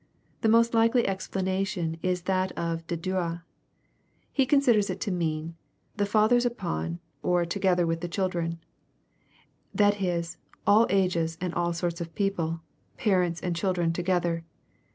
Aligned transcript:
The 0.41 0.49
most 0.49 0.73
likely 0.73 1.05
explanation 1.07 1.95
is 2.01 2.23
that 2.23 2.51
of 2.53 2.87
De 2.87 2.97
Dieu. 2.97 3.41
He 4.33 4.47
considers 4.47 4.89
it 4.89 4.99
to 5.01 5.11
mean," 5.11 5.53
the 5.97 6.07
fathers 6.07 6.43
upon, 6.43 6.97
or 7.21 7.45
together 7.45 7.85
with 7.85 8.01
the 8.01 8.07
children,"— 8.07 8.57
that 9.75 10.01
is, 10.01 10.37
all 10.65 10.87
age?^ 10.89 11.37
and 11.39 11.53
all 11.53 11.71
sorts 11.73 12.01
of 12.01 12.15
people,— 12.15 12.61
garents 13.03 13.41
and 13.43 13.55
children 13.55 13.93
together. 13.93 14.43